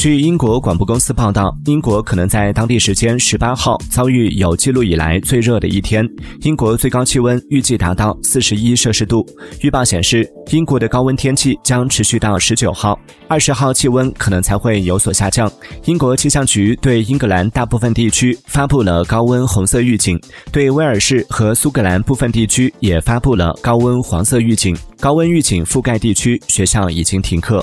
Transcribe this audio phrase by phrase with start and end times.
[0.00, 6.08] 据英国广播公司报道，英国可能在当地时间十八号遭遇有记录以来最热的一天，
[6.40, 9.22] 英国最高气温预计达到四十一摄氏度。
[9.60, 15.52] 预报显示，英国的高温天气将持续到十九号，二十号气温可能才会有所下降。
[15.84, 20.18] 英国气象局对英格兰大部分地区发布了高温红色预警，
[20.50, 24.74] 对威尔士和苏格兰部分地区也发布了高温黄色预警。
[24.98, 27.62] 高温预警覆盖地区，学校已经停课。